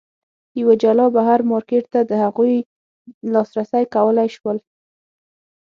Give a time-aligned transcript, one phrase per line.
[0.59, 2.55] یوه جلا بهر مارکېټ ته د هغوی
[3.33, 4.57] لاسرسی کولای شول.